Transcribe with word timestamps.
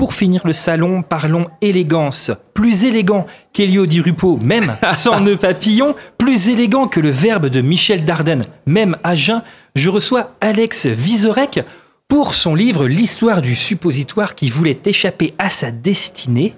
Pour 0.00 0.14
finir 0.14 0.40
le 0.46 0.54
salon, 0.54 1.02
parlons 1.02 1.48
élégance. 1.60 2.30
Plus 2.54 2.86
élégant 2.86 3.26
qu'Elio 3.52 3.84
Di 3.84 4.00
Rupo, 4.00 4.38
même 4.42 4.74
sans 4.94 5.20
nœud 5.20 5.36
papillon, 5.36 5.94
plus 6.16 6.48
élégant 6.48 6.88
que 6.88 7.00
le 7.00 7.10
verbe 7.10 7.48
de 7.48 7.60
Michel 7.60 8.06
Dardenne, 8.06 8.46
même 8.64 8.96
à 9.04 9.14
jeun, 9.14 9.42
je 9.74 9.90
reçois 9.90 10.34
Alex 10.40 10.86
Vizorek 10.86 11.60
pour 12.08 12.34
son 12.34 12.54
livre 12.54 12.86
L'histoire 12.86 13.42
du 13.42 13.54
suppositoire 13.54 14.36
qui 14.36 14.48
voulait 14.48 14.80
échapper 14.86 15.34
à 15.38 15.50
sa 15.50 15.70
destinée. 15.70 16.54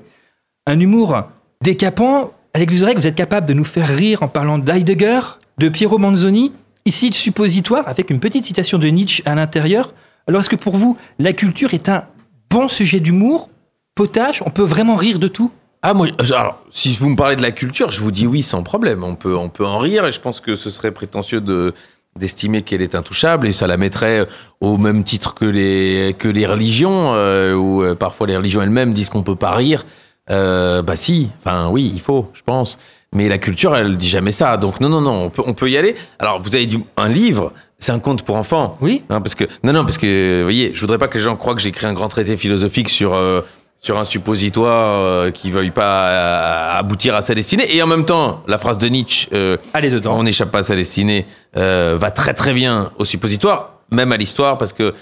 Un 0.68 0.78
humour 0.78 1.24
décapant. 1.64 2.30
Alex 2.54 2.72
Vizorek, 2.72 2.96
vous 2.96 3.08
êtes 3.08 3.16
capable 3.16 3.48
de 3.48 3.54
nous 3.54 3.64
faire 3.64 3.88
rire 3.88 4.22
en 4.22 4.28
parlant 4.28 4.58
d'Heidegger, 4.58 5.18
de 5.58 5.68
Piero 5.68 5.98
Manzoni, 5.98 6.52
ici 6.86 7.08
le 7.08 7.14
suppositoire, 7.14 7.88
avec 7.88 8.10
une 8.10 8.20
petite 8.20 8.44
citation 8.44 8.78
de 8.78 8.86
Nietzsche 8.86 9.20
à 9.26 9.34
l'intérieur. 9.34 9.94
Alors 10.28 10.42
est-ce 10.42 10.48
que 10.48 10.54
pour 10.54 10.76
vous, 10.76 10.96
la 11.18 11.32
culture 11.32 11.74
est 11.74 11.88
un 11.88 12.04
bon 12.52 12.68
sujet 12.68 13.00
d'humour, 13.00 13.48
potage, 13.94 14.42
on 14.44 14.50
peut 14.50 14.62
vraiment 14.62 14.94
rire 14.94 15.18
de 15.18 15.28
tout? 15.28 15.50
Ah 15.80 15.94
moi, 15.94 16.06
alors, 16.18 16.62
si 16.70 16.94
vous 16.94 17.08
me 17.08 17.16
parlez 17.16 17.34
de 17.34 17.42
la 17.42 17.50
culture, 17.50 17.90
je 17.90 18.00
vous 18.00 18.12
dis 18.12 18.26
oui 18.26 18.42
sans 18.42 18.62
problème. 18.62 19.02
On 19.02 19.16
peut, 19.16 19.34
on 19.34 19.48
peut 19.48 19.66
en 19.66 19.78
rire 19.78 20.06
et 20.06 20.12
je 20.12 20.20
pense 20.20 20.40
que 20.40 20.54
ce 20.54 20.70
serait 20.70 20.92
prétentieux 20.92 21.40
de 21.40 21.74
d'estimer 22.14 22.60
qu'elle 22.60 22.82
est 22.82 22.94
intouchable 22.94 23.48
et 23.48 23.52
ça 23.52 23.66
la 23.66 23.78
mettrait 23.78 24.28
au 24.60 24.76
même 24.76 25.02
titre 25.02 25.32
que 25.34 25.46
les 25.46 26.14
que 26.18 26.28
les 26.28 26.44
religions 26.44 27.14
euh, 27.14 27.54
où 27.54 27.82
euh, 27.82 27.94
parfois 27.94 28.26
les 28.26 28.36
religions 28.36 28.60
elles-mêmes 28.60 28.92
disent 28.92 29.08
qu'on 29.08 29.22
peut 29.22 29.34
pas 29.34 29.52
rire. 29.52 29.86
Euh, 30.30 30.82
bah 30.82 30.94
si, 30.94 31.30
enfin 31.38 31.70
oui, 31.70 31.90
il 31.94 32.00
faut, 32.02 32.28
je 32.34 32.42
pense. 32.42 32.78
Mais 33.14 33.28
la 33.28 33.38
culture, 33.38 33.76
elle 33.76 33.96
dit 33.96 34.08
jamais 34.08 34.32
ça. 34.32 34.56
Donc 34.56 34.80
non, 34.80 34.88
non, 34.88 35.00
non, 35.00 35.24
on 35.24 35.30
peut, 35.30 35.42
on 35.46 35.54
peut 35.54 35.68
y 35.68 35.76
aller. 35.76 35.94
Alors 36.18 36.40
vous 36.40 36.54
avez 36.54 36.66
dit 36.66 36.82
un 36.96 37.08
livre, 37.08 37.52
c'est 37.78 37.92
un 37.92 37.98
conte 37.98 38.22
pour 38.22 38.36
enfants. 38.36 38.78
Oui. 38.80 39.02
Hein, 39.10 39.20
parce 39.20 39.34
que 39.34 39.44
non, 39.64 39.72
non, 39.72 39.84
parce 39.84 39.98
que 39.98 40.38
vous 40.38 40.44
voyez, 40.44 40.70
je 40.72 40.80
voudrais 40.80 40.98
pas 40.98 41.08
que 41.08 41.18
les 41.18 41.24
gens 41.24 41.36
croient 41.36 41.54
que 41.54 41.60
j'ai 41.60 41.68
écrit 41.68 41.86
un 41.86 41.92
grand 41.92 42.08
traité 42.08 42.36
philosophique 42.36 42.88
sur 42.88 43.12
euh, 43.14 43.42
sur 43.82 43.98
un 43.98 44.04
suppositoire 44.04 45.00
euh, 45.00 45.30
qui 45.32 45.50
veuille 45.50 45.72
pas 45.72 46.06
euh, 46.08 46.78
aboutir 46.78 47.14
à 47.16 47.20
sa 47.20 47.34
destinée. 47.34 47.66
Et 47.74 47.82
en 47.82 47.86
même 47.88 48.04
temps, 48.04 48.42
la 48.46 48.56
phrase 48.56 48.78
de 48.78 48.86
Nietzsche, 48.86 49.28
euh, 49.34 49.56
Allez 49.74 49.90
dedans. 49.90 50.16
on 50.16 50.22
n'échappe 50.22 50.52
pas 50.52 50.60
à 50.60 50.62
sa 50.62 50.76
destinée, 50.76 51.26
euh, 51.56 51.96
va 51.98 52.12
très 52.12 52.32
très 52.32 52.54
bien 52.54 52.92
au 52.98 53.04
suppositoire, 53.04 53.80
même 53.90 54.12
à 54.12 54.16
l'histoire, 54.16 54.56
parce 54.56 54.72
que 54.72 54.94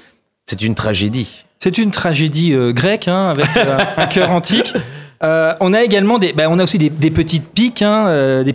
c'est 0.46 0.62
une 0.62 0.74
tragédie. 0.74 1.44
C'est 1.58 1.76
une 1.76 1.90
tragédie 1.90 2.54
euh, 2.54 2.72
grecque 2.72 3.06
hein, 3.06 3.28
avec 3.28 3.46
un 3.98 4.06
cœur 4.06 4.30
antique. 4.30 4.72
Euh, 5.22 5.54
on 5.60 5.72
a 5.74 5.82
également 5.82 6.18
des, 6.18 6.32
bah, 6.32 6.44
on 6.48 6.58
a 6.58 6.62
aussi 6.62 6.78
des, 6.78 6.88
des 6.90 7.10
petites 7.10 7.48
piques, 7.48 7.82
hein, 7.82 8.06
euh, 8.08 8.42
des 8.44 8.54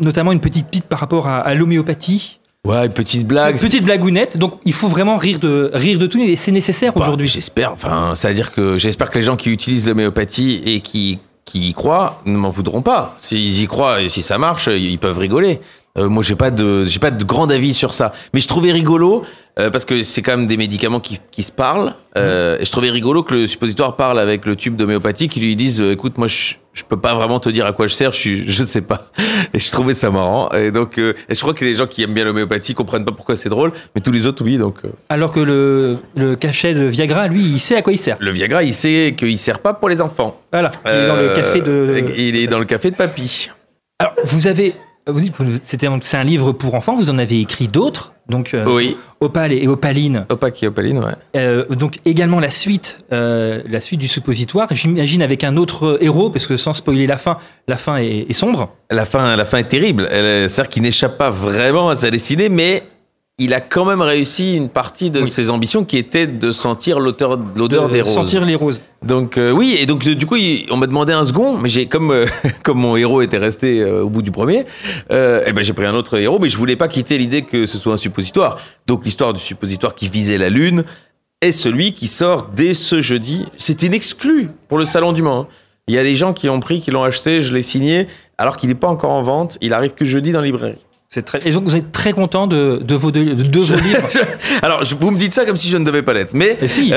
notamment 0.00 0.32
une 0.32 0.40
petite 0.40 0.68
pique 0.68 0.84
par 0.84 0.98
rapport 0.98 1.28
à, 1.28 1.38
à 1.38 1.54
l'homéopathie. 1.54 2.40
Ouais, 2.66 2.86
une 2.86 2.92
petite 2.92 3.26
blague. 3.26 3.54
Une 3.54 3.68
petite 3.68 3.84
blagounette. 3.84 4.36
Donc 4.36 4.54
il 4.64 4.72
faut 4.72 4.88
vraiment 4.88 5.16
rire 5.16 5.38
de 5.38 5.70
rire 5.72 5.98
de 5.98 6.06
tout 6.06 6.18
et 6.20 6.36
c'est 6.36 6.50
nécessaire 6.52 6.92
Bah, 6.92 7.02
aujourd'hui. 7.02 7.28
J'espère. 7.28 7.72
Enfin, 7.72 8.14
ça 8.14 8.28
veut 8.28 8.34
dire 8.34 8.52
que 8.52 8.76
j'espère 8.76 9.10
que 9.10 9.18
les 9.18 9.24
gens 9.24 9.36
qui 9.36 9.50
utilisent 9.50 9.88
l'homéopathie 9.88 10.60
et 10.66 10.80
qui 10.80 11.18
qui 11.46 11.70
y 11.70 11.72
croient 11.72 12.20
ne 12.26 12.36
m'en 12.36 12.50
voudront 12.50 12.82
pas. 12.82 13.14
S'ils 13.16 13.62
y 13.62 13.66
croient 13.66 14.02
et 14.02 14.08
si 14.08 14.22
ça 14.22 14.38
marche, 14.38 14.68
ils 14.68 14.98
peuvent 14.98 15.18
rigoler. 15.18 15.60
Euh, 16.00 16.08
moi, 16.08 16.22
j'ai 16.22 16.34
pas 16.36 16.50
de 16.50 16.84
j'ai 16.86 16.98
pas 16.98 17.10
de 17.10 17.24
grand 17.24 17.50
avis 17.50 17.74
sur 17.74 17.92
ça. 17.92 18.12
Mais 18.32 18.40
je 18.40 18.48
trouvais 18.48 18.72
rigolo 18.72 19.24
euh, 19.58 19.70
parce 19.70 19.84
que 19.84 20.02
c'est 20.02 20.22
quand 20.22 20.36
même 20.36 20.46
des 20.46 20.56
médicaments 20.56 21.00
qui 21.00 21.20
qui 21.30 21.42
se 21.42 21.52
parlent. 21.52 21.94
Euh, 22.16 22.58
et 22.58 22.64
je 22.64 22.70
trouvais 22.70 22.90
rigolo 22.90 23.22
que 23.22 23.34
le 23.34 23.46
suppositoire 23.46 23.96
parle 23.96 24.18
avec 24.18 24.46
le 24.46 24.56
tube 24.56 24.76
d'homéopathie 24.76 25.28
qui 25.28 25.40
lui 25.40 25.54
disent 25.56 25.80
écoute, 25.80 26.18
moi 26.18 26.26
je 26.26 26.54
je 26.72 26.84
peux 26.84 26.96
pas 26.96 27.14
vraiment 27.14 27.40
te 27.40 27.48
dire 27.48 27.66
à 27.66 27.72
quoi 27.72 27.88
je 27.88 27.94
sers, 27.94 28.12
je 28.12 28.18
suis, 28.18 28.48
je 28.50 28.62
sais 28.62 28.80
pas. 28.80 29.10
Et 29.54 29.58
je 29.58 29.70
trouvais 29.72 29.92
ça 29.92 30.10
marrant. 30.10 30.50
Et 30.52 30.70
donc, 30.70 30.98
et 30.98 31.14
je 31.28 31.40
crois 31.40 31.52
que 31.52 31.64
les 31.64 31.74
gens 31.74 31.88
qui 31.88 32.04
aiment 32.04 32.14
bien 32.14 32.24
l'homéopathie 32.24 32.74
comprennent 32.74 33.04
pas 33.04 33.10
pourquoi 33.12 33.34
c'est 33.34 33.48
drôle, 33.48 33.72
mais 33.94 34.00
tous 34.00 34.12
les 34.12 34.28
autres 34.28 34.44
oui. 34.44 34.56
Donc, 34.56 34.76
Alors 35.08 35.32
que 35.32 35.40
le, 35.40 35.98
le 36.16 36.36
cachet 36.36 36.72
de 36.72 36.84
Viagra, 36.84 37.26
lui, 37.26 37.42
il 37.42 37.58
sait 37.58 37.74
à 37.74 37.82
quoi 37.82 37.92
il 37.92 37.98
sert. 37.98 38.16
le 38.20 38.30
Viagra, 38.30 38.62
il 38.62 38.72
sait 38.72 39.16
qu'il 39.18 39.36
sert 39.36 39.58
pas 39.58 39.74
pour 39.74 39.88
les 39.88 40.00
enfants. 40.00 40.40
Voilà. 40.52 40.70
Il 40.86 40.92
est 40.92 41.06
dans 41.08 41.16
le 41.16 41.34
café 41.34 41.60
de. 41.60 42.04
Il 42.16 42.36
est 42.36 42.46
dans 42.46 42.60
le 42.60 42.64
café 42.66 42.92
de 42.92 42.96
papy. 42.96 43.50
Alors 43.98 44.14
vous 44.24 44.46
avez, 44.46 44.72
vous 45.06 45.20
dites, 45.20 45.36
que 45.36 45.44
c'était 45.62 45.88
c'est 46.02 46.16
un 46.16 46.24
livre 46.24 46.52
pour 46.52 46.74
enfants. 46.74 46.96
Vous 46.96 47.10
en 47.10 47.18
avez 47.18 47.40
écrit 47.40 47.68
d'autres. 47.68 48.12
Donc 48.28 48.54
euh, 48.54 48.64
Oui. 48.66 48.96
Opale 49.20 49.52
et 49.52 49.66
Opaline. 49.66 50.24
Opak 50.28 50.62
et 50.62 50.68
Opaline, 50.68 50.98
ouais. 50.98 51.12
Euh, 51.36 51.66
donc 51.68 51.98
également 52.04 52.40
la 52.40 52.50
suite, 52.50 53.04
euh, 53.12 53.62
la 53.68 53.80
suite 53.80 54.00
du 54.00 54.08
suppositoire. 54.08 54.68
J'imagine 54.70 55.20
avec 55.20 55.44
un 55.44 55.56
autre 55.56 55.98
héros, 56.00 56.30
parce 56.30 56.46
que 56.46 56.56
sans 56.56 56.72
spoiler 56.72 57.06
la 57.06 57.16
fin, 57.16 57.38
la 57.66 57.76
fin 57.76 57.96
est, 57.96 58.26
est 58.30 58.32
sombre. 58.32 58.74
La 58.90 59.04
fin, 59.04 59.36
la 59.36 59.44
fin 59.44 59.58
est 59.58 59.68
terrible. 59.68 60.08
C'est-à-dire 60.10 60.68
qu'il 60.68 60.82
n'échappe 60.82 61.18
pas 61.18 61.30
vraiment 61.30 61.90
à 61.90 61.96
sa 61.96 62.10
destinée, 62.10 62.48
mais 62.48 62.84
il 63.40 63.54
a 63.54 63.60
quand 63.60 63.84
même 63.86 64.02
réussi 64.02 64.54
une 64.54 64.68
partie 64.68 65.10
de 65.10 65.22
Oui. 65.22 65.28
ses 65.30 65.48
ambitions 65.50 65.84
qui 65.84 65.96
était 65.96 66.26
de 66.26 66.52
sentir 66.52 67.00
l'odeur 67.00 67.38
De 67.38 67.92
des 67.92 68.02
roses. 68.02 68.14
Sentir 68.14 68.44
les 68.44 68.54
roses. 68.54 68.80
Donc 69.02 69.38
euh, 69.38 69.50
oui, 69.50 69.76
et 69.80 69.86
donc 69.86 70.04
du 70.06 70.26
coup, 70.26 70.36
on 70.70 70.76
m'a 70.76 70.86
demandé 70.86 71.14
un 71.14 71.24
second, 71.24 71.56
mais 71.58 71.70
j'ai 71.70 71.86
comme 71.86 72.10
euh, 72.10 72.26
comme 72.62 72.78
mon 72.78 72.96
héros 72.96 73.22
était 73.22 73.38
resté 73.38 73.80
euh, 73.80 74.02
au 74.02 74.10
bout 74.10 74.20
du 74.20 74.30
premier, 74.30 74.64
eh 75.10 75.52
ben 75.52 75.62
j'ai 75.62 75.72
pris 75.72 75.86
un 75.86 75.94
autre 75.94 76.18
héros, 76.18 76.38
mais 76.38 76.50
je 76.50 76.58
voulais 76.58 76.76
pas 76.76 76.86
quitter 76.86 77.16
l'idée 77.16 77.42
que 77.42 77.64
ce 77.66 77.78
soit 77.78 77.94
un 77.94 77.96
suppositoire. 77.96 78.58
Donc 78.86 79.04
l'histoire 79.04 79.32
du 79.32 79.40
suppositoire 79.40 79.94
qui 79.94 80.08
visait 80.08 80.36
la 80.38 80.50
lune 80.50 80.84
est 81.40 81.52
celui 81.52 81.92
qui 81.94 82.06
sort 82.08 82.50
dès 82.54 82.74
ce 82.74 83.00
jeudi. 83.00 83.46
C'est 83.56 83.82
inexclu 83.82 84.50
pour 84.68 84.76
le 84.76 84.84
salon 84.84 85.14
du 85.14 85.22
Mans. 85.22 85.40
hein. 85.40 85.46
Il 85.88 85.94
y 85.94 85.98
a 85.98 86.02
des 86.04 86.14
gens 86.14 86.34
qui 86.34 86.46
l'ont 86.46 86.60
pris, 86.60 86.82
qui 86.82 86.90
l'ont 86.90 87.02
acheté, 87.02 87.40
je 87.40 87.54
l'ai 87.54 87.62
signé, 87.62 88.06
alors 88.38 88.58
qu'il 88.58 88.68
n'est 88.68 88.74
pas 88.76 88.88
encore 88.88 89.10
en 89.10 89.22
vente. 89.22 89.56
Il 89.62 89.72
arrive 89.72 89.94
que 89.94 90.04
jeudi 90.04 90.30
dans 90.30 90.40
la 90.40 90.44
librairie. 90.46 90.76
C'est 91.12 91.24
très. 91.24 91.40
Et 91.44 91.50
donc 91.50 91.64
vous 91.64 91.74
êtes 91.74 91.90
très 91.90 92.12
content 92.12 92.46
de, 92.46 92.78
de 92.84 92.94
vos 92.94 93.10
deux, 93.10 93.34
de 93.34 93.42
deux 93.42 93.62
vos 93.64 93.74
livres. 93.74 94.06
Alors, 94.62 94.84
je- 94.84 94.94
vous 94.94 95.10
me 95.10 95.18
dites 95.18 95.34
ça 95.34 95.44
comme 95.44 95.56
si 95.56 95.68
je 95.68 95.76
ne 95.76 95.84
devais 95.84 96.02
pas 96.02 96.12
l'être, 96.12 96.34
mais 96.34 96.56
si, 96.68 96.92
euh, 96.92 96.96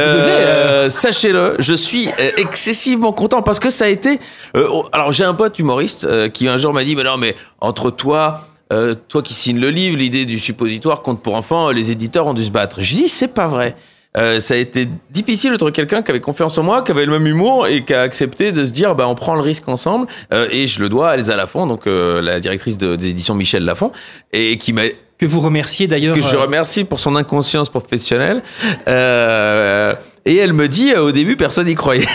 euh. 0.86 0.90
sachez-le, 0.90 1.56
je 1.58 1.74
suis 1.74 2.08
euh, 2.20 2.30
excessivement 2.38 3.12
content 3.12 3.42
parce 3.42 3.60
que 3.60 3.72
ça 3.72 3.86
a 3.86 3.88
été. 3.88 4.20
euh, 4.56 4.68
alors, 4.92 5.12
j'ai 5.12 5.24
un 5.24 5.34
pote 5.34 5.58
humoriste 5.58 6.06
euh, 6.06 6.30
qui 6.30 6.48
un 6.48 6.58
jour 6.60 6.74
m'a 6.74 6.84
dit, 6.84 6.96
mais 6.96 7.04
non, 7.04 7.18
mais 7.18 7.36
entre 7.60 7.90
toi. 7.90 8.42
euh, 8.72 8.94
toi 9.08 9.24
qui 9.24 9.34
signes 9.34 9.60
le 9.60 9.72
livre, 9.72 9.98
l'idée 9.98 10.26
du 10.26 10.40
suppositoire 10.40 11.02
compte 11.02 11.24
pour 11.24 11.34
enfants, 11.36 11.72
les 11.72 11.90
éditeurs 11.90 12.28
ont 12.28 12.36
dû 12.36 12.46
se 12.46 12.52
battre. 12.52 12.82
Je 12.82 12.94
dis, 12.94 13.10
c'est 13.10 13.34
pas 13.34 13.48
vrai. 13.48 13.76
Euh, 14.18 14.40
ça 14.40 14.54
a 14.54 14.58
été 14.58 14.88
difficile 15.10 15.52
de 15.52 15.58
trouver 15.58 15.72
quelqu'un 15.72 16.02
qui 16.04 16.12
avait 16.12 16.20
confiance 16.20 16.58
en 16.58 16.64
moi, 16.64 16.84
qui 16.84 16.92
avait 16.92 17.06
le 17.06 17.12
même 17.12 17.26
humour 17.28 17.68
et 17.68 17.84
qui 17.84 17.94
a 17.94 18.02
accepté 18.02 18.52
de 18.52 18.64
se 18.64 18.72
dire, 18.72 18.94
bah, 18.96 19.08
on 19.08 19.16
prend 19.16 19.34
le 19.36 19.42
risque 19.42 19.68
ensemble. 19.68 20.08
Euh, 20.34 20.48
et 20.52 20.68
je 20.68 20.82
le 20.82 20.90
dois 20.90 21.10
à 21.12 21.16
Elsa 21.16 21.36
Lafont, 21.36 21.66
donc 21.68 21.88
euh, 21.88 22.22
la 22.22 22.40
directrice 22.40 22.78
de- 22.78 22.96
des 22.96 23.08
éditions 23.10 23.34
Michel 23.36 23.66
Lafont, 23.66 23.92
et 24.32 24.58
qui 24.58 24.72
m'a 24.74 24.84
que 25.20 25.26
vous 25.28 25.40
remerciez 25.40 25.88
d'ailleurs. 25.88 26.16
que 26.16 26.22
je 26.22 26.36
euh, 26.36 26.40
remercie 26.42 26.84
pour 26.84 27.00
son 27.00 27.16
inconscience 27.16 27.70
professionnelle. 27.70 28.42
Euh, 28.88 29.94
et 30.26 30.36
elle 30.38 30.54
me 30.54 30.68
dit, 30.68 30.94
au 30.96 31.12
début, 31.12 31.36
personne 31.36 31.66
n'y 31.68 31.76
croyait 31.76 32.06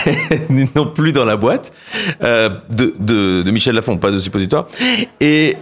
non 0.75 0.85
plus 0.87 1.11
dans 1.11 1.25
la 1.25 1.35
boîte 1.35 1.71
euh, 2.23 2.49
de, 2.69 2.93
de, 2.99 3.41
de 3.43 3.51
Michel 3.51 3.75
Lafont, 3.75 3.97
pas 3.97 4.11
de 4.11 4.19
suppositoire. 4.19 4.67
Et, 5.21 5.57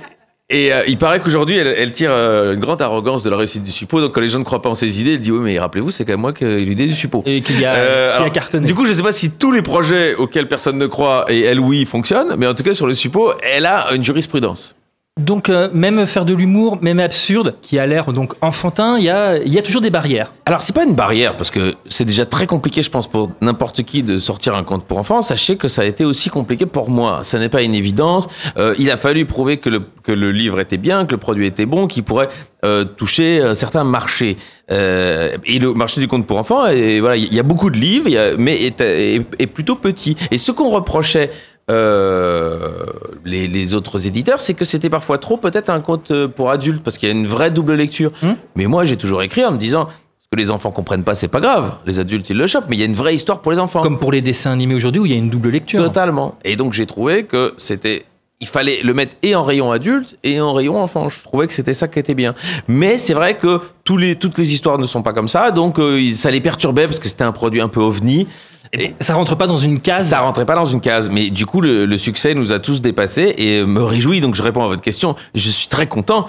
et 0.50 0.72
euh, 0.72 0.84
il 0.88 0.98
paraît 0.98 1.20
qu'aujourd'hui, 1.20 1.58
elle, 1.58 1.68
elle 1.68 1.92
tire 1.92 2.10
euh, 2.12 2.54
une 2.54 2.62
grande 2.62 2.82
arrogance 2.82 3.22
de 3.22 3.30
la 3.30 3.36
réussite 3.36 3.64
du 3.64 3.72
suppo. 3.72 4.00
Donc 4.00 4.14
quand 4.14 4.22
les 4.22 4.30
gens 4.30 4.40
ne 4.40 4.46
croient 4.46 4.62
pas 4.62 4.70
en 4.70 4.76
ses 4.76 5.02
idées, 5.02 5.16
elle 5.16 5.20
dit, 5.20 5.32
oui, 5.32 5.40
mais 5.44 5.60
rappelez-vous, 5.60 5.92
c'est 5.92 6.06
quand 6.06 6.14
même 6.14 6.22
moi 6.22 6.32
qui 6.32 6.46
ai 6.46 6.60
l'idée 6.62 6.88
du 6.88 6.96
suppo. 6.96 7.22
Et 7.26 7.42
qu'il 7.42 7.60
y 7.60 7.66
a, 7.66 7.74
Euh, 7.76 8.18
qu'il 8.18 8.26
a 8.28 8.30
cartonné. 8.30 8.66
Du 8.66 8.74
coup, 8.74 8.86
je 8.86 8.94
sais 8.94 9.04
pas 9.04 9.12
si 9.12 9.32
tous 9.32 9.52
les 9.52 9.62
projets 9.62 10.16
auxquels 10.16 10.48
personne 10.48 10.78
ne 10.78 10.88
croit 10.88 11.26
et 11.28 11.42
elle, 11.42 11.60
oui, 11.60 11.84
fonctionnent, 11.84 12.36
mais 12.38 12.48
en 12.48 12.54
tout 12.54 12.64
cas, 12.64 12.74
sur 12.74 12.88
le 12.88 12.94
suppo, 12.94 13.34
elle 13.44 13.66
a 13.66 13.94
une 13.94 14.06
jurisprudence. 14.06 14.74
Donc 15.18 15.50
euh, 15.50 15.70
même 15.74 16.06
faire 16.06 16.26
de 16.26 16.34
l'humour, 16.34 16.78
même 16.82 17.00
absurde, 17.00 17.56
qui 17.62 17.80
a 17.80 17.88
l'air 17.88 18.14
donc 18.14 18.34
enfantin, 18.42 18.98
il 19.00 19.06
y 19.06 19.10
a, 19.10 19.62
toujours 19.62 19.82
des 19.82 19.90
barrières. 19.90 20.34
Alors, 20.46 20.62
c'est 20.62 20.74
pas 20.74 20.84
une 20.84 20.96
barrière, 20.96 21.36
parce 21.36 21.50
que 21.50 21.76
c'est 21.90 22.06
déjà 22.06 22.26
très 22.26 22.48
compliqué, 22.48 22.82
je 22.84 22.90
pense, 22.90 23.08
pour 23.08 23.32
n'importe 23.42 23.84
qui 23.84 24.04
de 24.04 24.18
sortir 24.20 24.56
un 24.56 24.64
conte 24.64 24.86
pour 24.86 24.98
enfants. 24.98 25.22
Sachez 25.22 25.58
que 25.58 25.68
ça 25.68 25.82
a 25.82 25.86
été 25.86 26.06
aussi 26.06 26.30
compliqué 26.30 26.66
pour 26.66 26.90
moi. 26.90 27.22
Ça 27.24 27.40
n'est 27.40 27.50
pas 27.50 27.64
une 27.64 27.74
évidence. 27.74 28.28
Euh, 28.58 28.76
il 28.78 28.92
a 28.92 28.98
fallu 28.98 29.26
prouver 29.26 29.58
que 29.58 29.70
le, 29.70 30.32
livre 30.32 30.60
était 30.60 30.78
bien, 30.78 31.06
que 31.06 31.12
le 31.12 31.18
produit 31.18 31.48
était 31.48 31.66
bon, 31.66 31.88
qu'il 31.88 32.04
pourrait 32.04 32.30
euh, 32.64 32.86
toucher 32.86 33.42
un 33.42 33.56
certain 33.56 33.84
marché. 33.84 34.38
Et 34.70 35.60
le 35.60 35.74
marché 35.74 36.02
du 36.02 36.08
conte 36.08 36.28
pour 36.28 36.38
enfants, 36.38 36.68
il 36.68 37.34
y 37.34 37.40
a 37.40 37.44
beaucoup 37.44 37.70
de 37.70 37.78
livres, 37.78 38.10
mais 38.38 38.66
est 38.66 39.48
plutôt 39.48 39.76
petit. 39.76 40.16
Et 40.30 40.38
ce 40.38 40.52
qu'on 40.52 40.70
reprochait 40.70 41.32
euh, 41.70 42.86
les, 43.26 43.48
les 43.48 43.74
autres 43.74 44.08
éditeurs, 44.08 44.40
c'est 44.40 44.54
que 44.54 44.66
c'était 44.66 44.90
parfois 44.90 45.18
trop 45.18 45.38
peut-être 45.38 45.70
un 45.70 45.82
conte 45.82 46.12
euh, 46.12 46.28
pour 46.28 46.50
adultes, 46.50 46.82
parce 46.82 46.98
qu'il 46.98 47.10
y 47.10 47.12
a 47.12 47.16
une 47.16 47.28
vraie 47.28 47.52
double 47.52 47.74
lecture. 47.74 48.12
Hmm. 48.22 48.34
Mais 48.56 48.66
moi, 48.68 48.86
j'ai 48.86 48.96
toujours 48.96 49.22
écrit 49.22 49.44
en 49.44 49.52
me 49.52 49.58
disant, 49.58 49.88
ce 50.18 50.26
que 50.32 50.38
les 50.38 50.50
enfants 50.52 50.72
comprennent 50.72 51.04
pas, 51.04 51.14
c'est 51.14 51.28
pas 51.28 51.42
grave. 51.42 51.76
Les 51.86 52.00
adultes, 52.00 52.30
ils 52.30 52.38
le 52.38 52.48
chopent, 52.48 52.66
mais 52.70 52.78
il 52.78 52.80
y 52.80 52.84
a 52.84 52.86
une 52.86 52.94
vraie 52.94 53.16
histoire 53.16 53.42
pour 53.42 53.52
les 53.52 53.60
enfants. 53.60 53.82
Comme 53.82 54.00
pour 54.00 54.12
les 54.12 54.22
dessins 54.22 54.52
animés 54.52 54.76
aujourd'hui 54.76 55.02
où 55.02 55.06
il 55.06 55.12
y 55.12 55.16
a 55.16 55.18
une 55.18 55.30
double 55.30 55.50
lecture. 55.50 55.84
Totalement. 55.84 56.36
Et 56.46 56.56
donc, 56.56 56.74
j'ai 56.74 56.86
trouvé 56.86 57.24
que 57.24 57.54
c'était. 57.58 58.06
Il 58.40 58.48
fallait 58.48 58.82
le 58.84 58.94
mettre 58.94 59.16
et 59.24 59.34
en 59.36 59.44
rayon 59.44 59.72
adulte 59.72 60.16
et 60.24 60.40
en 60.40 60.54
rayon 60.54 60.80
enfant. 60.80 61.10
Je 61.10 61.24
trouvais 61.24 61.48
que 61.48 61.54
c'était 61.54 61.74
ça 61.74 61.88
qui 61.88 61.98
était 61.98 62.14
bien. 62.14 62.36
Mais 62.68 63.00
c'est 63.00 63.16
vrai 63.16 63.36
que 63.36 63.60
tous 63.84 63.98
les, 63.98 64.16
toutes 64.16 64.38
les 64.38 64.54
histoires 64.54 64.78
ne 64.78 64.86
sont 64.86 65.02
pas 65.02 65.12
comme 65.14 65.28
ça, 65.28 65.50
donc 65.50 65.80
euh, 65.80 66.08
ça 66.12 66.30
les 66.30 66.40
perturbait 66.40 66.86
parce 66.86 67.00
que 67.00 67.08
c'était 67.08 67.24
un 67.24 67.32
produit 67.32 67.62
un 67.62 67.68
peu 67.68 67.80
ovni. 67.80 68.28
Et 68.74 68.94
Ça 69.00 69.14
rentre 69.14 69.36
pas 69.36 69.48
dans 69.48 69.58
une 69.58 69.80
case. 69.80 70.10
ça 70.10 70.20
rentrait 70.20 70.46
pas 70.46 70.56
dans 70.56 70.66
une 70.66 70.82
case, 70.82 71.10
mais 71.10 71.30
du 71.30 71.46
coup 71.46 71.62
le, 71.62 71.86
le 71.86 71.98
succès 71.98 72.34
nous 72.34 72.52
a 72.52 72.60
tous 72.60 72.82
dépassés 72.82 73.34
et 73.38 73.66
me 73.66 73.84
réjouit. 73.84 74.22
Donc 74.22 74.36
je 74.36 74.44
réponds 74.44 74.64
à 74.64 74.68
votre 74.68 74.82
question. 74.82 75.16
Je 75.36 75.50
suis 75.50 75.68
très 75.68 75.88
content 75.88 76.28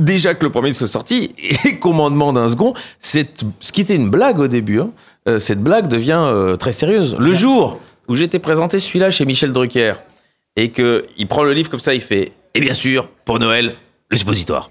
déjà 0.00 0.34
que 0.34 0.44
le 0.44 0.50
premier 0.50 0.72
soit 0.72 0.88
sorti 0.88 1.30
et 1.64 1.76
qu'on 1.76 1.92
m'en 1.92 2.10
demande 2.10 2.38
un 2.38 2.48
second, 2.48 2.74
cette, 2.98 3.44
ce 3.60 3.72
qui 3.72 3.82
était 3.82 3.94
une 3.94 4.10
blague 4.10 4.38
au 4.40 4.48
début, 4.48 4.80
hein, 4.80 4.90
euh, 5.28 5.38
cette 5.38 5.62
blague 5.62 5.86
devient 5.86 6.24
euh, 6.26 6.56
très 6.56 6.72
sérieuse. 6.72 7.16
Le 7.18 7.32
jour 7.32 7.78
où 8.08 8.16
j'étais 8.16 8.38
présenté 8.38 8.80
celui-là 8.80 9.10
chez 9.10 9.24
Michel 9.24 9.52
Drucker 9.52 9.94
et 10.56 10.70
que 10.70 11.06
il 11.16 11.28
prend 11.28 11.42
le 11.42 11.52
livre 11.52 11.70
comme 11.70 11.80
ça, 11.80 11.94
il 11.94 12.00
fait 12.00 12.32
et 12.54 12.60
bien 12.60 12.72
sûr 12.74 13.08
pour 13.24 13.38
Noël 13.38 13.76
le 14.08 14.16
suppositoire. 14.16 14.70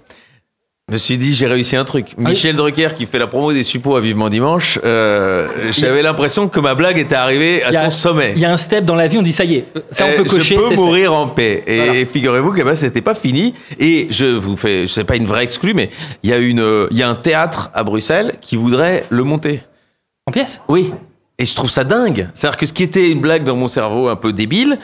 Je 0.90 0.94
me 0.94 0.98
suis 0.98 1.18
dit, 1.18 1.36
j'ai 1.36 1.46
réussi 1.46 1.76
un 1.76 1.84
truc. 1.84 2.08
Michel 2.18 2.56
Drucker, 2.56 2.88
qui 2.96 3.06
fait 3.06 3.20
la 3.20 3.28
promo 3.28 3.52
des 3.52 3.62
suppos 3.62 3.94
à 3.94 4.00
Vivement 4.00 4.28
Dimanche, 4.28 4.76
euh, 4.84 5.46
j'avais 5.70 6.02
l'impression 6.02 6.48
que 6.48 6.58
ma 6.58 6.74
blague 6.74 6.98
était 6.98 7.14
arrivée 7.14 7.62
à 7.62 7.68
a- 7.68 7.84
son 7.84 7.90
sommet. 7.90 8.32
Il 8.34 8.42
y 8.42 8.44
a 8.44 8.50
un 8.52 8.56
step 8.56 8.84
dans 8.84 8.96
la 8.96 9.06
vie, 9.06 9.16
on 9.16 9.22
dit 9.22 9.30
ça 9.30 9.44
y 9.44 9.54
est, 9.54 9.64
ça 9.92 10.04
on 10.06 10.08
Euh, 10.08 10.16
peut 10.16 10.24
cocher. 10.24 10.56
Je 10.56 10.60
peux 10.60 10.62
c'est 10.64 10.70
fait. 10.70 10.76
mourir 10.76 11.14
en 11.14 11.28
paix. 11.28 11.62
Et, 11.68 11.76
Voilà. 11.76 11.92
figurez-vous 12.06 12.52
que 12.52 12.62
ben, 12.62 12.74
c'était 12.74 13.02
pas 13.02 13.14
fini. 13.14 13.54
Et 13.78 14.08
je 14.10 14.24
vous 14.26 14.56
fais, 14.56 14.88
sais 14.88 15.04
pas 15.04 15.14
une 15.14 15.26
vraie 15.26 15.44
exclue, 15.44 15.74
mais 15.74 15.90
il 16.24 16.30
y 16.30 16.32
a 16.32 16.38
une, 16.38 16.88
il 16.90 16.96
y 16.98 17.04
a 17.04 17.08
un 17.08 17.14
théâtre 17.14 17.70
à 17.72 17.84
Bruxelles 17.84 18.34
qui 18.40 18.56
voudrait 18.56 19.04
le 19.10 19.22
monter. 19.22 19.60
En 20.26 20.32
pièce? 20.32 20.60
Oui. 20.66 20.92
Et 21.38 21.46
je 21.46 21.54
trouve 21.54 21.70
ça 21.70 21.84
dingue. 21.84 22.28
C'est-à-dire 22.34 22.58
que 22.58 22.66
ce 22.66 22.72
qui 22.72 22.82
était 22.82 23.10
une 23.10 23.20
blague 23.20 23.44
dans 23.44 23.54
mon 23.56 23.68
cerveau 23.68 24.08
un 24.08 24.16
peu 24.16 24.32
débile 24.32 24.76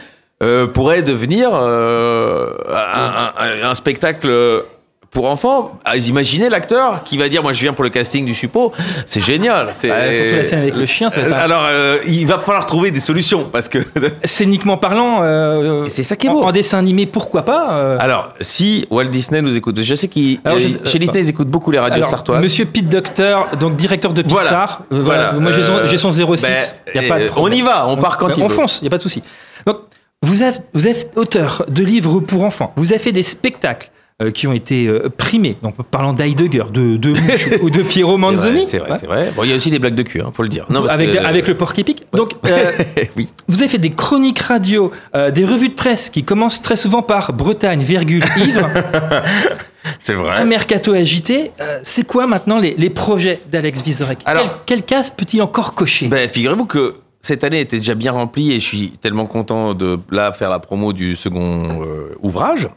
euh, 0.42 0.66
pourrait 0.68 1.02
devenir 1.02 1.50
euh, 1.52 2.50
un, 2.72 3.32
un- 3.64 3.70
un 3.70 3.74
spectacle 3.74 4.62
pour 5.10 5.30
enfants. 5.30 5.78
Ah, 5.84 5.96
Imaginez 5.96 6.48
l'acteur 6.48 7.02
qui 7.04 7.16
va 7.16 7.28
dire 7.28 7.42
moi 7.42 7.52
je 7.52 7.60
viens 7.60 7.72
pour 7.72 7.84
le 7.84 7.90
casting 7.90 8.24
du 8.26 8.34
suppôt. 8.34 8.72
C'est 9.06 9.20
génial. 9.22 9.68
C'est 9.72 9.88
Bah, 9.88 10.12
surtout 10.12 10.36
la 10.36 10.44
scène 10.44 10.58
avec 10.60 10.74
le 10.76 10.86
chien, 10.86 11.08
ça 11.10 11.20
va 11.20 11.26
être 11.26 11.32
un- 11.34 11.38
Alors 11.38 11.64
euh, 11.68 11.98
il 12.06 12.26
va 12.26 12.38
falloir 12.38 12.66
trouver 12.66 12.90
des 12.90 13.00
solutions 13.00 13.44
parce 13.50 13.68
que 13.68 13.78
Scéniquement 14.24 14.76
parlant, 14.76 15.18
euh, 15.22 15.86
c'est 15.88 16.02
ça 16.02 16.16
qui 16.16 16.26
est 16.26 16.30
beau. 16.30 16.42
En, 16.42 16.52
dessin 16.52 16.78
animé, 16.78 17.06
pourquoi 17.06 17.42
pas 17.44 17.72
euh, 17.72 17.96
Alors, 18.00 18.34
si 18.40 18.86
Walt 18.90 19.06
Disney 19.06 19.40
nous 19.42 19.56
écoute, 19.56 19.80
je 19.80 19.94
sais 19.94 20.08
qu'il 20.08 20.40
chez 20.84 20.98
Disney 20.98 21.20
ils 21.20 21.28
écoutent 21.30 21.48
beaucoup 21.48 21.70
les 21.70 21.78
radios 21.78 21.96
Alors, 21.96 22.10
sartoises. 22.10 22.42
Monsieur 22.42 22.64
Pete 22.66 22.88
Docter, 22.88 23.36
donc 23.58 23.76
directeur 23.76 24.12
de. 24.12 24.22
Pixar. 24.22 24.82
voilà. 24.90 25.30
Voilà. 25.30 25.32
Moi, 25.40 25.52
j'ai 25.52 25.62
son, 25.62 25.72
Euh, 25.76 25.86
j'ai 25.86 25.98
son 25.98 26.12
06. 26.12 26.42
ben, 26.42 27.00
y 27.02 27.04
a 27.04 27.08
pas 27.08 27.18
de 27.20 27.28
problème. 27.28 27.52
on 27.54 27.56
y 27.56 27.62
va, 27.62 27.88
on 27.88 27.96
part 27.96 28.16
quand 28.18 28.26
Ben, 28.28 28.34
il 28.36 28.42
On 28.42 28.48
veut. 28.48 28.54
fonce, 28.54 28.78
il 28.80 28.84
n'y 28.84 28.88
a 28.88 28.90
pas 28.90 28.96
de 28.98 29.02
souci. 29.02 29.22
Donc, 29.66 29.78
vous 30.22 30.42
êtes, 30.42 30.62
vous 30.74 30.88
êtes 30.88 31.12
auteur 31.16 31.64
de 31.68 31.82
livres 31.84 32.20
pour 32.20 32.44
enfants. 32.44 32.72
Vous 32.76 32.92
avez 32.92 32.98
fait 32.98 33.12
des 33.12 33.22
spectacles 33.22 33.90
qui 34.30 34.46
ont 34.46 34.52
été 34.54 34.86
euh, 34.86 35.10
primés. 35.10 35.58
Donc, 35.62 35.74
parlant 35.90 36.14
d'Heidegger, 36.14 36.64
de, 36.72 36.96
de 36.96 37.10
Munch 37.12 37.48
ou 37.62 37.68
de 37.68 37.82
Piero 37.82 38.12
C'est 38.16 38.20
Manzoni. 38.20 38.54
vrai, 38.60 38.66
c'est 38.66 38.78
vrai, 38.78 38.90
Ouais. 38.92 38.96
c'est 38.98 39.06
vrai. 39.06 39.32
Bon, 39.36 39.44
il 39.44 39.50
y 39.50 39.52
a 39.52 39.56
aussi 39.56 39.70
des 39.70 39.78
blagues 39.78 39.94
de 39.94 40.02
cul, 40.02 40.22
hein, 40.22 40.30
faut 40.32 40.42
le 40.42 40.48
dire. 40.48 40.64
Non, 40.70 40.80
parce 40.80 40.94
avec, 40.94 41.10
que- 41.12 41.18
avec 41.18 41.46
le 41.48 41.54
porc 41.54 41.74
épic. 41.76 42.04
Donc, 42.14 42.32
euh, 42.46 42.72
oui. 43.16 43.30
vous 43.46 43.58
avez 43.58 43.68
fait 43.68 43.76
des 43.78 43.90
chroniques 43.90 44.38
radio, 44.38 44.90
euh, 45.14 45.30
des 45.30 45.44
revues 45.44 45.68
de 45.68 45.74
presse 45.74 46.08
qui 46.08 46.24
commencent 46.24 46.62
très 46.62 46.76
souvent 46.76 47.02
par 47.02 47.34
Bretagne, 47.34 47.80
virgule, 47.80 48.24
ivre. 48.38 48.70
C'est 50.00 50.14
Un 50.14 50.16
vrai. 50.16 50.44
mercato 50.46 50.92
agité, 50.94 51.52
euh, 51.60 51.78
c'est 51.84 52.04
quoi 52.06 52.26
maintenant 52.26 52.58
les, 52.58 52.74
les 52.76 52.90
projets 52.90 53.38
d'Alex 53.52 53.82
Vizorek 53.82 54.18
Alors- 54.24 54.42
Quelle, 54.66 54.78
quelle 54.80 54.82
case 54.84 55.10
peut-il 55.10 55.40
encore 55.42 55.74
cocher 55.74 56.08
Ben, 56.08 56.28
figurez-vous 56.28 56.66
que 56.66 56.96
cette 57.20 57.44
année 57.44 57.60
était 57.60 57.76
déjà 57.78 57.94
bien 57.94 58.12
remplie 58.12 58.50
et 58.52 58.54
je 58.60 58.64
suis 58.66 58.90
tellement 59.00 59.26
content 59.26 59.74
de 59.74 59.98
là 60.10 60.32
faire 60.32 60.50
la 60.50 60.58
promo 60.58 60.92
du 60.92 61.14
second 61.16 61.82
euh, 61.82 62.14
ouvrage. 62.22 62.68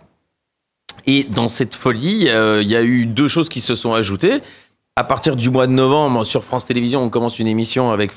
Et 1.09 1.23
dans 1.23 1.49
cette 1.49 1.73
folie, 1.73 2.29
euh, 2.29 2.61
il 2.61 2.67
y 2.67 2.75
a 2.75 2.83
eu 2.83 3.07
deux 3.07 3.27
choses 3.27 3.49
qui 3.49 3.61
se 3.61 3.73
sont 3.73 3.95
ajoutées. 3.95 4.41
À 4.95 5.03
partir 5.03 5.35
du 5.35 5.49
mois 5.49 5.65
de 5.65 5.71
novembre, 5.71 6.23
sur 6.23 6.43
France 6.43 6.65
Télévisions, 6.65 7.01
on 7.01 7.09
commence 7.09 7.39
une 7.39 7.47
émission 7.47 7.89
avec, 7.89 8.11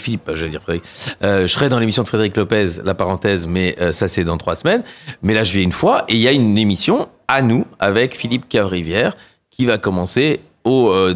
Philippe, 0.00 0.28
je 0.34 0.44
vais 0.44 0.50
dire 0.50 0.60
Frédéric. 0.60 0.84
Euh, 1.22 1.42
je 1.42 1.52
serai 1.52 1.68
dans 1.68 1.78
l'émission 1.78 2.02
de 2.02 2.08
Frédéric 2.08 2.36
Lopez, 2.36 2.82
la 2.84 2.94
parenthèse, 2.94 3.46
mais 3.46 3.76
euh, 3.80 3.92
ça 3.92 4.08
c'est 4.08 4.24
dans 4.24 4.38
trois 4.38 4.56
semaines. 4.56 4.82
Mais 5.22 5.34
là, 5.34 5.44
je 5.44 5.52
vais 5.52 5.62
une 5.62 5.70
fois 5.70 6.04
et 6.08 6.16
il 6.16 6.20
y 6.20 6.26
a 6.26 6.32
une 6.32 6.58
émission 6.58 7.08
à 7.28 7.42
nous 7.42 7.64
avec 7.78 8.16
Philippe 8.16 8.48
Cavrivière 8.48 9.16
qui 9.48 9.64
va 9.64 9.78
commencer 9.78 10.40
au 10.64 10.90
euh, 10.90 11.14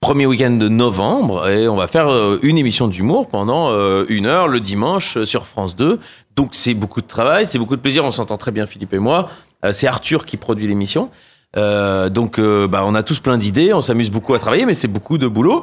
premier 0.00 0.24
week-end 0.24 0.52
de 0.52 0.68
novembre 0.68 1.46
et 1.48 1.68
on 1.68 1.76
va 1.76 1.86
faire 1.86 2.08
euh, 2.08 2.38
une 2.42 2.56
émission 2.56 2.88
d'humour 2.88 3.28
pendant 3.28 3.70
euh, 3.70 4.06
une 4.08 4.24
heure 4.24 4.48
le 4.48 4.58
dimanche 4.58 5.18
euh, 5.18 5.24
sur 5.26 5.46
France 5.46 5.76
2. 5.76 6.00
Donc 6.36 6.50
c'est 6.52 6.72
beaucoup 6.72 7.02
de 7.02 7.06
travail, 7.06 7.44
c'est 7.44 7.58
beaucoup 7.58 7.76
de 7.76 7.82
plaisir. 7.82 8.04
On 8.04 8.10
s'entend 8.10 8.38
très 8.38 8.50
bien 8.50 8.66
Philippe 8.66 8.94
et 8.94 8.98
moi. 8.98 9.28
Euh, 9.64 9.72
c'est 9.72 9.86
Arthur 9.86 10.24
qui 10.24 10.36
produit 10.36 10.66
l'émission. 10.66 11.10
Euh, 11.56 12.08
donc 12.08 12.38
euh, 12.38 12.68
bah, 12.68 12.82
on 12.84 12.94
a 12.94 13.02
tous 13.02 13.18
plein 13.18 13.36
d'idées, 13.36 13.74
on 13.74 13.80
s'amuse 13.80 14.10
beaucoup 14.10 14.34
à 14.34 14.38
travailler, 14.38 14.66
mais 14.66 14.74
c'est 14.74 14.88
beaucoup 14.88 15.18
de 15.18 15.26
boulot. 15.26 15.62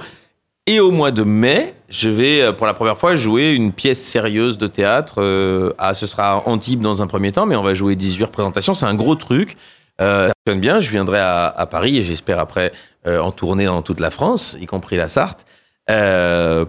Et 0.70 0.82
au 0.82 0.92
mois 0.92 1.12
de 1.12 1.24
mai, 1.24 1.76
je 1.88 2.10
vais 2.10 2.52
pour 2.52 2.66
la 2.66 2.74
première 2.74 2.98
fois 2.98 3.16
jouer 3.16 3.54
une 3.54 3.72
pièce 3.72 4.02
sérieuse 4.04 4.58
de 4.58 4.68
théâtre. 4.68 5.74
Ah, 5.78 5.94
ce 5.94 6.06
sera 6.06 6.44
Antibes 6.46 6.82
dans 6.82 7.02
un 7.02 7.08
premier 7.08 7.32
temps, 7.32 7.46
mais 7.46 7.56
on 7.56 7.64
va 7.64 7.74
jouer 7.74 7.96
18 7.96 8.26
représentations. 8.26 8.74
C'est 8.74 8.86
un 8.86 8.96
gros 8.96 9.16
truc. 9.16 9.56
Ça 9.98 10.34
fonctionne 10.46 10.60
bien. 10.60 10.82
Je 10.82 10.90
viendrai 10.90 11.20
à, 11.22 11.66
Paris 11.72 11.96
et 11.96 12.02
j'espère 12.02 12.38
après 12.40 12.74
en 13.06 13.32
tournée 13.32 13.64
dans 13.64 13.82
toute 13.82 14.02
la 14.02 14.12
France, 14.12 14.58
y 14.60 14.66
compris 14.66 14.98
la 14.98 15.08
Sarthe, 15.08 15.46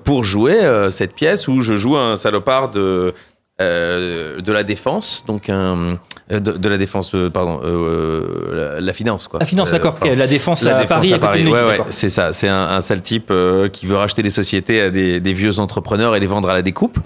pour 0.04 0.22
jouer 0.22 0.60
cette 0.92 1.14
pièce 1.14 1.48
où 1.48 1.62
je 1.62 1.74
joue 1.74 1.96
un 1.96 2.14
salopard 2.14 2.70
de 2.70 3.14
euh, 3.60 4.40
de 4.40 4.52
la 4.52 4.62
défense, 4.62 5.24
donc 5.26 5.48
un 5.48 5.98
euh, 6.30 6.40
de, 6.40 6.52
de 6.52 6.68
la 6.68 6.78
défense, 6.78 7.14
euh, 7.14 7.28
pardon, 7.30 7.60
euh, 7.64 8.74
la, 8.76 8.80
la 8.80 8.92
finance 8.92 9.28
quoi. 9.28 9.40
La 9.40 9.46
finance, 9.46 9.70
d'accord. 9.70 9.96
La 10.04 10.26
défense 10.26 10.62
La 10.62 10.76
à 10.76 10.80
défense 10.82 10.88
Paris, 10.88 11.12
à 11.12 11.18
Paris. 11.18 11.46
Ouais, 11.46 11.62
ouais, 11.64 11.78
c'est 11.90 12.08
ça. 12.08 12.32
C'est 12.32 12.48
un, 12.48 12.68
un 12.68 12.80
sale 12.80 13.02
type 13.02 13.32
qui 13.72 13.86
veut 13.86 13.96
racheter 13.96 14.22
des 14.22 14.30
sociétés 14.30 14.80
à 14.82 14.90
des, 14.90 15.20
des 15.20 15.32
vieux 15.32 15.58
entrepreneurs 15.58 16.14
et 16.16 16.20
les 16.20 16.26
vendre 16.26 16.48
à 16.50 16.54
la 16.54 16.62
découpe. 16.62 16.98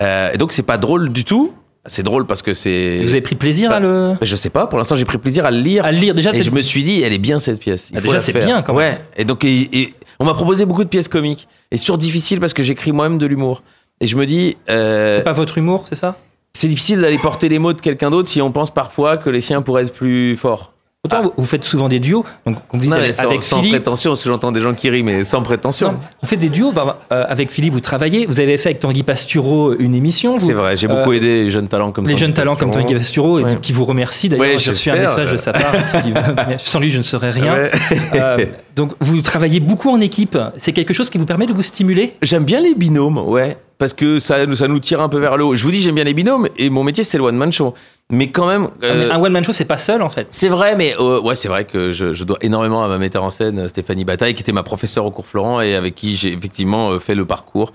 Et 0.00 0.36
donc 0.38 0.52
c'est 0.52 0.62
pas 0.62 0.78
drôle 0.78 1.10
du 1.12 1.24
tout. 1.24 1.52
C'est 1.86 2.02
drôle 2.02 2.26
parce 2.26 2.42
que 2.42 2.52
c'est. 2.52 2.98
Vous 3.02 3.10
avez 3.10 3.22
pris 3.22 3.34
plaisir 3.34 3.70
à 3.72 3.80
le 3.80 4.12
Je 4.20 4.36
sais 4.36 4.50
pas. 4.50 4.66
Pour 4.66 4.78
l'instant, 4.78 4.94
j'ai 4.94 5.06
pris 5.06 5.16
plaisir 5.16 5.46
à 5.46 5.50
le 5.50 5.58
lire. 5.58 5.86
à 5.86 5.92
le 5.92 5.98
lire 5.98 6.14
déjà. 6.14 6.34
Et 6.34 6.42
je 6.42 6.50
me 6.50 6.60
suis 6.60 6.82
dit, 6.82 7.00
elle 7.02 7.14
est 7.14 7.18
bien 7.18 7.38
cette 7.38 7.58
pièce. 7.60 7.90
Ah, 7.96 8.00
déjà, 8.02 8.18
c'est 8.18 8.34
bien, 8.34 8.60
quand 8.62 8.74
même. 8.74 8.92
Ouais. 8.92 9.00
Et 9.16 9.24
donc, 9.24 9.42
et- 9.44 9.68
et 9.72 9.94
on 10.20 10.26
m'a 10.26 10.34
proposé 10.34 10.66
beaucoup 10.66 10.84
de 10.84 10.88
pièces 10.88 11.08
comiques. 11.08 11.48
Et 11.70 11.76
c'est 11.78 11.84
toujours 11.84 11.96
difficile 11.96 12.40
parce 12.40 12.52
que 12.52 12.62
j'écris 12.62 12.92
moi-même 12.92 13.16
de 13.18 13.24
l'humour. 13.26 13.62
Et 14.00 14.06
je 14.06 14.16
me 14.16 14.26
dis, 14.26 14.56
euh, 14.70 15.16
C'est 15.16 15.24
pas 15.24 15.32
votre 15.32 15.58
humour, 15.58 15.84
c'est 15.88 15.94
ça? 15.96 16.16
c'est 16.54 16.68
difficile 16.68 17.00
d'aller 17.00 17.18
porter 17.18 17.48
les 17.48 17.58
mots 17.60 17.72
de 17.72 17.80
quelqu'un 17.80 18.10
d'autre 18.10 18.28
si 18.28 18.42
on 18.42 18.50
pense 18.50 18.72
parfois 18.72 19.16
que 19.16 19.30
les 19.30 19.40
siens 19.40 19.62
pourraient 19.62 19.82
être 19.84 19.92
plus 19.92 20.36
forts. 20.36 20.72
Autant 21.04 21.22
vous- 21.22 21.32
vous 21.36 21.44
faites 21.44 21.62
souvent 21.62 21.88
des 21.88 22.00
duos, 22.00 22.24
donc 22.44 22.56
vous 22.72 22.80
dites 22.80 22.90
Non, 22.90 22.96
avec, 22.96 23.14
sans, 23.14 23.22
avec 23.22 23.42
sans 23.44 23.56
Philippe. 23.58 23.74
prétention, 23.74 24.10
parce 24.10 24.24
que 24.24 24.28
j'entends 24.28 24.50
des 24.50 24.58
gens 24.60 24.74
qui 24.74 24.90
rient, 24.90 25.04
mais 25.04 25.22
sans 25.22 25.42
prétention. 25.42 25.92
Non, 25.92 25.98
vous 26.20 26.28
faites 26.28 26.40
des 26.40 26.48
duos, 26.48 26.72
bah, 26.72 26.98
euh, 27.12 27.24
avec 27.28 27.52
Philippe, 27.52 27.74
vous 27.74 27.80
travaillez. 27.80 28.26
Vous 28.26 28.40
avez 28.40 28.58
fait 28.58 28.70
avec 28.70 28.80
Tanguy 28.80 29.04
Pastureau 29.04 29.74
une 29.78 29.94
émission. 29.94 30.38
C'est 30.40 30.52
vrai, 30.54 30.74
j'ai 30.74 30.88
beaucoup 30.88 31.12
euh, 31.12 31.16
aidé 31.16 31.44
les 31.44 31.50
jeunes 31.50 31.68
talents 31.68 31.92
comme 31.92 32.06
les 32.08 32.14
Tanguy 32.14 32.20
jeunes 32.20 32.34
talents 32.34 32.56
comme. 32.56 32.72
Tanguy 32.72 32.94
Pastureau, 32.94 33.38
et 33.38 33.44
Ouais. 33.44 33.58
qui 33.62 33.72
vous 33.72 33.84
remercie 33.84 34.28
d'ailleurs. 34.28 34.46
Ouais, 34.46 34.58
J'ai 34.58 34.70
reçu 34.70 34.90
un 34.90 34.96
message 34.96 35.30
de 35.30 35.36
sa 35.36 35.52
part. 35.52 35.70
qui 36.02 36.08
dit, 36.10 36.14
Sans 36.58 36.80
lui, 36.80 36.90
je 36.90 36.98
ne 36.98 37.02
serais 37.04 37.30
rien. 37.30 37.54
Ouais. 37.54 37.70
Euh, 38.16 38.46
donc, 38.74 38.94
vous 39.00 39.20
travaillez 39.22 39.60
beaucoup 39.60 39.90
en 39.90 40.00
équipe. 40.00 40.36
C'est 40.56 40.72
quelque 40.72 40.92
chose 40.94 41.10
qui 41.10 41.18
vous 41.18 41.26
permet 41.26 41.46
de 41.46 41.52
vous 41.52 41.62
stimuler? 41.62 42.16
J'aime 42.22 42.44
bien 42.44 42.60
les 42.60 42.74
binômes, 42.74 43.18
ouais. 43.18 43.56
Parce 43.78 43.92
que 43.94 44.18
ça, 44.18 44.38
ça 44.56 44.66
nous 44.68 44.80
tire 44.80 45.00
un 45.00 45.08
peu 45.08 45.18
vers 45.18 45.36
le 45.36 45.44
haut. 45.44 45.54
Je 45.54 45.62
vous 45.62 45.70
dis, 45.70 45.80
j'aime 45.80 45.94
bien 45.94 46.04
les 46.04 46.14
binômes 46.14 46.48
et 46.56 46.68
mon 46.68 46.82
métier, 46.82 47.04
c'est 47.04 47.16
le 47.18 47.24
one-man 47.24 47.52
show. 47.52 47.74
Mais 48.10 48.30
quand 48.30 48.46
même. 48.46 48.68
euh, 48.82 49.10
Un 49.12 49.20
one-man 49.20 49.44
show, 49.44 49.52
c'est 49.52 49.64
pas 49.66 49.76
seul, 49.76 50.02
en 50.02 50.08
fait. 50.10 50.26
C'est 50.30 50.48
vrai, 50.48 50.74
mais 50.76 50.96
euh, 50.98 51.20
ouais, 51.20 51.34
c'est 51.36 51.48
vrai 51.48 51.64
que 51.64 51.92
je, 51.92 52.12
je 52.12 52.24
dois 52.24 52.38
énormément 52.40 52.82
à 52.84 52.88
ma 52.88 52.98
metteur 52.98 53.22
en 53.22 53.30
scène, 53.30 53.58
euh, 53.60 53.68
Stéphanie 53.68 54.04
Bataille, 54.04 54.34
qui 54.34 54.42
était 54.42 54.52
ma 54.52 54.62
professeure 54.64 55.04
au 55.04 55.10
cours 55.10 55.26
Florent 55.26 55.60
et 55.60 55.74
avec 55.76 55.94
qui 55.94 56.16
j'ai 56.16 56.32
effectivement 56.32 56.98
fait 56.98 57.14
le 57.14 57.24
parcours. 57.24 57.72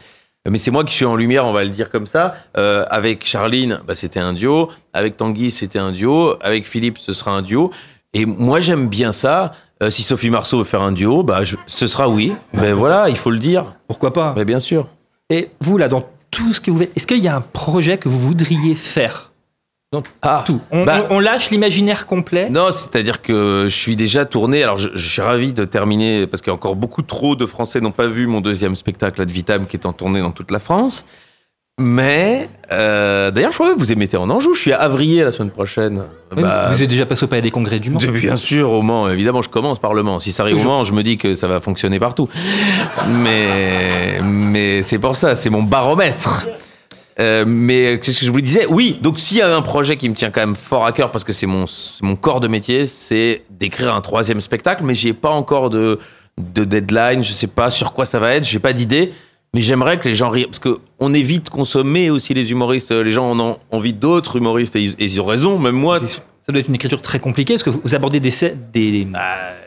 Mais 0.50 0.57
c'est 0.57 0.72
moi 0.72 0.83
qui 0.83 0.93
suis 0.93 1.05
en 1.05 1.15
lumière, 1.15 1.45
on 1.45 1.53
va 1.53 1.63
le 1.63 1.69
dire 1.69 1.89
comme 1.89 2.05
ça. 2.05 2.33
Euh, 2.57 2.83
avec 2.89 3.25
Charline, 3.25 3.79
bah, 3.88 3.95
c'était 3.95 4.19
un 4.19 4.33
duo. 4.33 4.69
Avec 4.91 5.15
Tanguy, 5.15 5.51
c'était 5.51 5.79
un 5.79 5.93
duo. 5.93 6.33
Avec 6.41 6.65
Philippe, 6.67 6.98
ce 6.98 7.13
sera 7.13 7.31
un 7.31 7.41
duo. 7.41 7.72
Et 8.13 8.25
moi, 8.25 8.60
j'aime 8.60 8.89
bien 8.89 9.13
ça. 9.13 9.51
Euh, 9.81 9.89
si 9.89 10.03
Sophie 10.03 10.29
Marceau 10.29 10.57
veut 10.57 10.63
faire 10.65 10.81
un 10.81 10.91
duo, 10.91 11.24
bah, 11.24 11.43
je- 11.45 11.55
ce 11.65 11.88
sera 11.88 12.10
oui. 12.10 12.33
Mais 12.53 12.74
voilà, 12.74 13.07
il 13.07 13.15
faut 13.15 13.29
le 13.31 13.39
dire. 13.39 13.75
Pourquoi 13.88 14.12
pas? 14.12 14.33
Mais 14.36 14.43
bien 14.43 14.60
sûr. 14.60 14.88
Et 15.33 15.49
vous, 15.61 15.77
là, 15.77 15.87
dans 15.87 16.05
tout 16.31 16.53
ce 16.53 16.61
que 16.61 16.69
vous 16.71 16.77
faites, 16.79 16.91
est-ce 16.95 17.07
qu'il 17.07 17.17
y 17.17 17.27
a 17.27 17.35
un 17.35 17.41
projet 17.41 17.97
que 17.97 18.07
vous 18.07 18.19
voudriez 18.19 18.75
faire 18.75 19.31
Dans 19.91 20.03
Ah, 20.21 20.43
tout. 20.45 20.61
On, 20.71 20.85
bah- 20.85 21.07
on- 21.09 21.15
on 21.15 21.19
lâche 21.19 21.49
l'imaginaire 21.49 22.05
complet. 22.05 22.49
Non, 22.49 22.71
c'est-à-dire 22.71 23.21
que 23.21 23.65
je 23.67 23.75
suis 23.75 23.95
déjà 23.95 24.25
tourné. 24.25 24.61
Alors, 24.63 24.77
je, 24.77 24.89
je 24.93 25.09
suis 25.09 25.21
ravi 25.21 25.53
de 25.53 25.63
terminer 25.65 26.27
parce 26.27 26.41
qu'il 26.41 26.49
y 26.49 26.51
a 26.51 26.55
encore 26.55 26.75
beaucoup 26.75 27.01
trop 27.01 27.35
de 27.35 27.45
Français 27.47 27.81
n'ont 27.81 27.91
pas 27.91 28.07
vu 28.07 28.27
mon 28.27 28.41
deuxième 28.41 28.75
spectacle 28.75 29.21
Ad 29.21 29.29
Vitam 29.31 29.65
qui 29.65 29.75
est 29.77 29.85
en 29.87 29.93
tournée 29.93 30.21
dans 30.21 30.31
toute 30.31 30.51
la 30.51 30.59
France. 30.59 31.05
Mais 31.80 32.50
euh, 32.72 33.32
d'ailleurs, 33.32 33.51
je 33.51 33.58
crois 33.58 33.74
que 33.74 33.80
vous 33.80 33.92
émettez 33.92 34.15
en 34.15 34.30
Anjou. 34.30 34.53
Je 34.53 34.62
suis 34.62 34.72
à 34.74 34.80
Avrier 34.80 35.24
la 35.24 35.32
semaine 35.32 35.50
prochaine. 35.50 36.03
Bah, 36.36 36.68
vous 36.70 36.84
êtes 36.84 36.89
déjà 36.89 37.08
passé 37.08 37.24
au 37.24 37.27
Palais 37.27 37.42
des 37.42 37.50
Congrès 37.50 37.80
du 37.80 37.89
Mans. 37.89 38.00
bien 38.13 38.36
sûr, 38.36 38.72
au 38.72 38.84
Mans. 38.84 39.10
Évidemment, 39.10 39.42
je 39.42 39.50
commence 39.50 39.80
par 39.80 39.96
le 39.96 40.03
Mans. 40.03 40.20
Si 40.20 40.32
ça 40.32 40.44
arrive 40.44 40.63
au 40.63 40.70
Mans, 40.70 40.84
je 40.84 40.94
me 40.94 41.01
dis 41.01 41.18
que 41.18 41.34
ça 41.34 41.48
va 41.48 41.62
fonctionner 41.62 42.00
partout. 42.00 42.30
Mais, 43.08 44.22
mais 44.24 44.84
c'est 44.84 45.00
pour 45.00 45.15
ça, 45.15 45.34
c'est 45.36 45.50
mon 45.50 45.63
baromètre. 45.63 46.46
Euh, 47.20 47.44
mais 47.48 48.00
qu'est-ce 48.00 48.20
que 48.20 48.25
je 48.25 48.32
vous 48.32 48.42
disais 48.42 48.65
Oui, 48.68 48.98
donc 49.01 49.20
s'il 49.20 49.38
y 49.38 49.42
a 49.42 49.56
un 49.56 49.62
projet 49.62 49.98
qui 49.98 50.10
me 50.10 50.15
tient 50.15 50.32
quand 50.32 50.42
même 50.42 50.56
fort 50.56 50.86
à 50.86 50.92
cœur 50.92 51.12
parce 51.12 51.24
que 51.24 51.34
c'est 51.34 51.46
mon, 51.46 51.68
c'est 51.68 52.03
mon 52.03 52.15
corps 52.15 52.39
de 52.39 52.48
métier, 52.48 52.88
c'est 52.88 53.44
d'écrire 53.51 53.94
un 53.94 54.01
troisième 54.01 54.42
spectacle, 54.42 54.84
mais 54.84 54.96
j'ai 54.96 55.13
pas 55.13 55.30
encore 55.30 55.70
de, 55.70 56.00
de 56.39 56.63
deadline, 56.63 57.24
je 57.24 57.32
sais 57.34 57.48
pas 57.48 57.70
sur 57.70 57.94
quoi 57.94 58.06
ça 58.06 58.18
va 58.18 58.34
être, 58.34 58.44
j'ai 58.44 58.58
pas 58.58 58.74
d'idée, 58.74 59.13
mais 59.53 59.62
j'aimerais 59.62 60.00
que 60.00 60.07
les 60.07 60.15
gens 60.15 60.29
rient 60.29 60.45
parce 60.45 60.60
que 60.60 60.79
on 61.00 61.13
est 61.13 61.22
vite 61.22 61.50
consommé 61.50 62.10
aussi 62.10 62.33
les 62.33 62.51
humoristes, 62.51 62.91
les 62.91 63.12
gens 63.12 63.29
en 63.29 63.39
ont 63.39 63.57
envie 63.72 63.93
d'autres 63.93 64.38
humoristes 64.38 64.75
et 64.75 64.81
ils, 64.81 64.91
et 65.00 65.05
ils 65.05 65.22
ont 65.22 65.25
raison, 65.25 65.60
même 65.60 65.75
moi. 65.75 66.00
Ça 66.45 66.51
doit 66.51 66.60
être 66.60 66.67
une 66.67 66.75
écriture 66.75 67.01
très 67.01 67.19
compliquée 67.19 67.53
parce 67.53 67.63
que 67.63 67.69
vous 67.69 67.95
abordez 67.95 68.19
des, 68.19 68.29
scè- 68.31 68.53
des, 68.74 69.05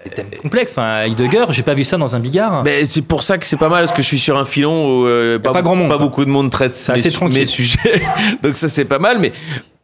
des 0.04 0.10
thèmes 0.14 0.26
complexes. 0.42 0.72
Enfin, 0.72 1.04
Heidegger, 1.04 1.46
j'ai 1.48 1.62
pas 1.62 1.72
vu 1.72 1.84
ça 1.84 1.96
dans 1.96 2.14
un 2.14 2.20
bigard. 2.20 2.64
Mais 2.64 2.84
c'est 2.84 3.00
pour 3.00 3.22
ça 3.22 3.38
que 3.38 3.46
c'est 3.46 3.56
pas 3.56 3.70
mal 3.70 3.84
parce 3.86 3.96
que 3.96 4.02
je 4.02 4.06
suis 4.06 4.18
sur 4.18 4.36
un 4.36 4.44
filon 4.44 4.86
où 5.00 5.06
euh, 5.06 5.38
pas 5.38 5.62
grand 5.62 5.74
monde, 5.74 5.88
pas 5.88 5.96
beaucoup 5.96 6.22
de 6.24 6.30
monde 6.30 6.50
traite 6.50 6.72
mes, 6.88 6.94
assez 6.96 7.10
tranquille. 7.10 7.38
mes 7.38 7.46
sujets. 7.46 8.02
donc 8.42 8.56
ça 8.56 8.68
c'est 8.68 8.84
pas 8.84 8.98
mal, 8.98 9.18
mais 9.20 9.32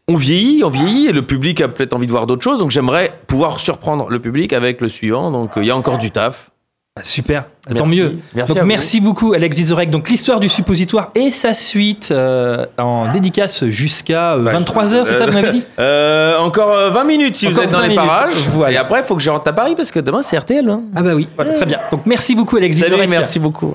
on 0.07 0.17
vieillit, 0.17 0.65
on 0.65 0.69
vieillit 0.69 1.07
et 1.07 1.13
le 1.13 1.23
public 1.23 1.63
a 1.63 1.69
peut-être 1.69 1.95
envie 1.95 2.07
de 2.07 2.13
voir 2.13 2.27
d'autres 2.27 2.43
choses. 2.45 2.59
Donc 2.59 2.71
j'aimerais 2.73 3.11
pouvoir 3.27 3.59
surprendre 3.59 4.11
le 4.11 4.19
public 4.19 4.53
avec 4.53 4.83
le 4.83 4.91
suivant. 4.91 5.31
Donc 5.31 5.57
euh, 5.57 5.63
il 5.63 5.69
y 5.69 5.71
a 5.71 5.77
encore 5.79 5.97
du 5.97 6.11
taf. 6.11 6.51
Ah, 6.95 7.05
super, 7.05 7.45
tant 7.75 7.87
mieux. 7.87 8.19
Merci 8.35 8.53
Donc, 8.55 8.65
merci 8.65 9.01
beaucoup, 9.01 9.33
Alex 9.33 9.57
Vizorek. 9.57 9.89
Donc, 9.89 10.11
l'histoire 10.11 10.39
du 10.41 10.51
suppositoire 10.51 11.11
et 11.15 11.31
sa 11.31 11.55
suite 11.55 12.11
euh, 12.13 12.67
en 12.77 13.11
dédicace 13.11 13.65
jusqu'à 13.65 14.37
Bah, 14.37 14.53
23h, 14.59 15.07
c'est 15.07 15.15
ça, 15.15 15.25
vous 15.25 15.33
m'avez 15.33 15.53
dit 15.53 15.65
Euh, 15.79 16.39
encore 16.39 16.71
euh, 16.75 16.91
20 16.91 17.05
minutes 17.05 17.35
si 17.37 17.47
vous 17.47 17.59
êtes 17.59 17.73
dans 17.73 17.79
20 17.79 17.83
les 17.85 17.89
minutes. 17.89 18.05
parages. 18.05 18.47
Voilà. 18.49 18.75
Et 18.75 18.77
après, 18.77 18.99
il 19.01 19.05
faut 19.05 19.17
que 19.17 19.23
je 19.23 19.31
rentre 19.31 19.49
à 19.49 19.55
Paris 19.55 19.73
parce 19.75 19.91
que 19.91 20.01
demain 20.01 20.21
c'est 20.21 20.37
RTL. 20.37 20.69
hein. 20.69 20.83
Ah, 20.95 21.01
bah 21.01 21.15
oui, 21.15 21.29
voilà, 21.35 21.55
très 21.55 21.65
bien. 21.65 21.81
Donc, 21.91 22.03
merci 22.05 22.35
beaucoup, 22.35 22.59
Alex 22.59 22.77
Salut, 22.77 22.85
Vizorek. 22.91 23.09
merci 23.09 23.39
beaucoup. 23.39 23.75